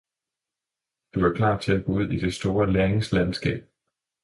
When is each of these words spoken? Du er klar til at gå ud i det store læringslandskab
Du 1.13 1.19
er 1.25 1.33
klar 1.35 1.59
til 1.59 1.71
at 1.73 1.85
gå 1.85 1.91
ud 1.91 2.09
i 2.09 2.19
det 2.19 2.33
store 2.33 2.71
læringslandskab 2.73 3.67